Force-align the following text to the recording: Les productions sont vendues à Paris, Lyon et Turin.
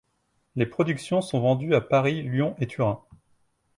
Les 0.55 0.65
productions 0.65 1.21
sont 1.21 1.39
vendues 1.41 1.75
à 1.75 1.81
Paris, 1.81 2.23
Lyon 2.23 2.55
et 2.57 2.65
Turin. 2.65 3.01